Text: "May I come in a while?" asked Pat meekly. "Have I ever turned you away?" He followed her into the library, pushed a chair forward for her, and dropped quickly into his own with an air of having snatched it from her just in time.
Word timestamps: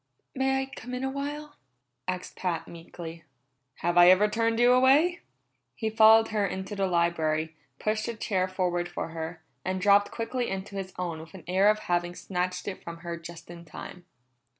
"May 0.33 0.59
I 0.63 0.65
come 0.65 0.95
in 0.95 1.03
a 1.03 1.11
while?" 1.11 1.57
asked 2.07 2.35
Pat 2.35 2.67
meekly. 2.67 3.23
"Have 3.81 3.99
I 3.99 4.09
ever 4.09 4.27
turned 4.27 4.59
you 4.59 4.73
away?" 4.73 5.19
He 5.75 5.91
followed 5.91 6.29
her 6.29 6.43
into 6.43 6.75
the 6.75 6.87
library, 6.87 7.55
pushed 7.77 8.07
a 8.07 8.15
chair 8.15 8.47
forward 8.47 8.89
for 8.89 9.09
her, 9.09 9.43
and 9.63 9.79
dropped 9.79 10.09
quickly 10.09 10.49
into 10.49 10.73
his 10.75 10.91
own 10.97 11.19
with 11.19 11.35
an 11.35 11.43
air 11.45 11.69
of 11.69 11.77
having 11.81 12.15
snatched 12.15 12.67
it 12.67 12.83
from 12.83 12.97
her 13.05 13.15
just 13.15 13.51
in 13.51 13.63
time. 13.63 14.05